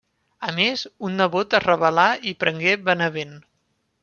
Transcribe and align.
A 0.45 0.47
més, 0.59 0.85
un 1.09 1.19
nebot 1.21 1.53
es 1.59 1.63
rebel·là 1.67 2.07
i 2.33 2.37
prengué 2.45 2.75
Benevent. 2.89 3.39